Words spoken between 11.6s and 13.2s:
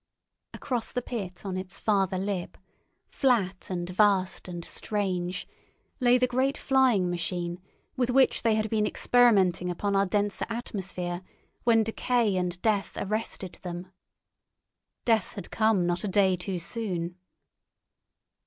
when decay and death